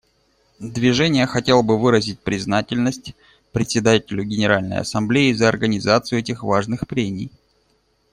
[0.57, 3.13] Движение хотело бы выразить признательность
[3.51, 7.29] Председателю Генеральной Ассамблеи за организацию этих важных прений.